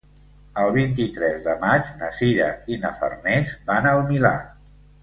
El 0.61 0.71
vint-i-tres 0.77 1.43
de 1.49 1.55
maig 1.65 1.93
na 2.01 2.11
Sira 2.23 2.49
i 2.77 2.81
na 2.87 2.95
Farners 3.03 3.57
van 3.71 3.93
al 3.95 4.07
Milà. 4.13 4.35